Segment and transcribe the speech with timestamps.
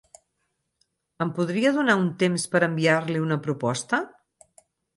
[1.25, 4.05] Em podria donar un temps per enviar-li una proposta?